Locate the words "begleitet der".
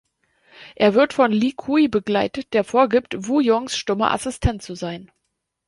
1.87-2.63